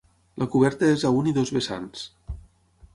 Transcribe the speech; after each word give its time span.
La 0.43 0.47
coberta 0.55 0.89
és 0.95 1.05
a 1.09 1.13
un 1.19 1.31
i 1.33 1.35
dos 1.37 1.55
vessants. 1.59 2.05